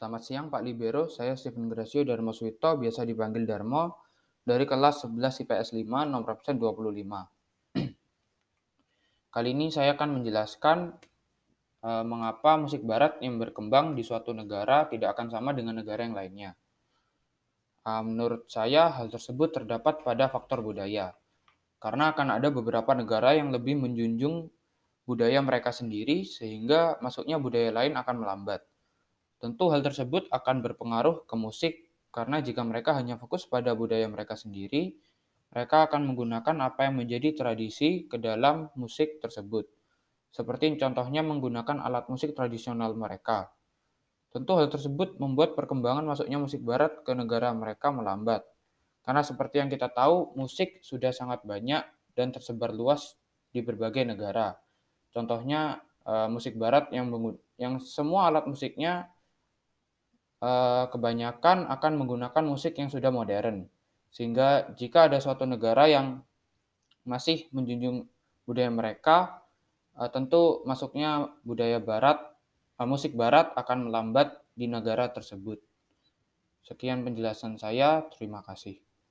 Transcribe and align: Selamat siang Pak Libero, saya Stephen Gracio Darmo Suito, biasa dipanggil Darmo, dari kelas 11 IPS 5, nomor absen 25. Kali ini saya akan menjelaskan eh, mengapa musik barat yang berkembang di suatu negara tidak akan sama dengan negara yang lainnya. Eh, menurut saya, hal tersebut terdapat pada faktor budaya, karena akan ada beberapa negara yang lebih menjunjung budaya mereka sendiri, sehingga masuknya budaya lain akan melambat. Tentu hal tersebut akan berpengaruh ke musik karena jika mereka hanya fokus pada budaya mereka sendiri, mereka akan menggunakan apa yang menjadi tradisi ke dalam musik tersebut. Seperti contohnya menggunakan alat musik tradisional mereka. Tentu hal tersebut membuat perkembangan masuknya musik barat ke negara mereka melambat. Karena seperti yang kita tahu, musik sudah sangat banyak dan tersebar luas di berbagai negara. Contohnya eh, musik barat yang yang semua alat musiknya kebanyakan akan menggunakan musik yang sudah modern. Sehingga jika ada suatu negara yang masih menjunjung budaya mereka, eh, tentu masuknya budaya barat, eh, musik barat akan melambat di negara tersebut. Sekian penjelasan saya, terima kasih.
Selamat 0.00 0.24
siang 0.24 0.48
Pak 0.48 0.64
Libero, 0.64 1.12
saya 1.12 1.36
Stephen 1.36 1.68
Gracio 1.68 2.00
Darmo 2.08 2.32
Suito, 2.32 2.72
biasa 2.72 3.04
dipanggil 3.04 3.44
Darmo, 3.44 4.00
dari 4.40 4.64
kelas 4.64 5.04
11 5.04 5.44
IPS 5.44 5.76
5, 5.76 6.08
nomor 6.08 6.40
absen 6.40 6.56
25. 6.56 7.04
Kali 9.36 9.48
ini 9.52 9.68
saya 9.68 9.92
akan 9.92 10.16
menjelaskan 10.16 10.96
eh, 11.84 12.04
mengapa 12.08 12.56
musik 12.56 12.80
barat 12.80 13.20
yang 13.20 13.36
berkembang 13.36 13.92
di 13.92 14.00
suatu 14.00 14.32
negara 14.32 14.88
tidak 14.88 15.20
akan 15.20 15.36
sama 15.36 15.52
dengan 15.52 15.84
negara 15.84 16.00
yang 16.00 16.16
lainnya. 16.16 16.56
Eh, 17.84 18.00
menurut 18.00 18.48
saya, 18.48 18.88
hal 18.96 19.12
tersebut 19.12 19.52
terdapat 19.52 20.00
pada 20.00 20.32
faktor 20.32 20.64
budaya, 20.64 21.12
karena 21.76 22.16
akan 22.16 22.40
ada 22.40 22.48
beberapa 22.48 22.96
negara 22.96 23.36
yang 23.36 23.52
lebih 23.52 23.76
menjunjung 23.76 24.48
budaya 25.04 25.44
mereka 25.44 25.76
sendiri, 25.76 26.24
sehingga 26.24 26.96
masuknya 27.04 27.36
budaya 27.36 27.68
lain 27.68 28.00
akan 28.00 28.16
melambat. 28.16 28.69
Tentu 29.40 29.72
hal 29.72 29.80
tersebut 29.80 30.28
akan 30.28 30.60
berpengaruh 30.60 31.24
ke 31.24 31.32
musik 31.32 31.88
karena 32.12 32.44
jika 32.44 32.60
mereka 32.60 32.92
hanya 32.92 33.16
fokus 33.16 33.48
pada 33.48 33.72
budaya 33.72 34.04
mereka 34.04 34.36
sendiri, 34.36 35.00
mereka 35.48 35.88
akan 35.88 36.12
menggunakan 36.12 36.56
apa 36.60 36.86
yang 36.86 37.00
menjadi 37.00 37.32
tradisi 37.32 38.04
ke 38.04 38.20
dalam 38.20 38.68
musik 38.76 39.16
tersebut. 39.18 39.64
Seperti 40.30 40.76
contohnya 40.76 41.24
menggunakan 41.24 41.82
alat 41.82 42.06
musik 42.12 42.36
tradisional 42.36 42.92
mereka. 42.94 43.50
Tentu 44.30 44.54
hal 44.54 44.70
tersebut 44.70 45.18
membuat 45.18 45.58
perkembangan 45.58 46.06
masuknya 46.06 46.38
musik 46.38 46.62
barat 46.62 47.02
ke 47.02 47.10
negara 47.16 47.50
mereka 47.50 47.90
melambat. 47.90 48.46
Karena 49.02 49.26
seperti 49.26 49.58
yang 49.58 49.72
kita 49.72 49.90
tahu, 49.90 50.38
musik 50.38 50.78
sudah 50.86 51.10
sangat 51.10 51.42
banyak 51.42 51.82
dan 52.14 52.30
tersebar 52.30 52.70
luas 52.70 53.18
di 53.50 53.58
berbagai 53.58 54.06
negara. 54.06 54.54
Contohnya 55.10 55.82
eh, 56.06 56.28
musik 56.30 56.54
barat 56.54 56.92
yang 56.94 57.10
yang 57.58 57.82
semua 57.82 58.30
alat 58.30 58.46
musiknya 58.46 59.10
kebanyakan 60.88 61.68
akan 61.68 61.92
menggunakan 62.00 62.44
musik 62.48 62.80
yang 62.80 62.88
sudah 62.88 63.12
modern. 63.12 63.68
Sehingga 64.10 64.72
jika 64.74 65.06
ada 65.06 65.22
suatu 65.22 65.46
negara 65.46 65.86
yang 65.86 66.24
masih 67.06 67.46
menjunjung 67.54 68.10
budaya 68.44 68.70
mereka, 68.72 69.46
eh, 69.96 70.10
tentu 70.10 70.66
masuknya 70.66 71.30
budaya 71.46 71.78
barat, 71.78 72.18
eh, 72.76 72.88
musik 72.88 73.14
barat 73.14 73.54
akan 73.54 73.88
melambat 73.88 74.34
di 74.58 74.66
negara 74.66 75.08
tersebut. 75.14 75.62
Sekian 76.66 77.06
penjelasan 77.06 77.56
saya, 77.56 78.04
terima 78.12 78.44
kasih. 78.44 78.89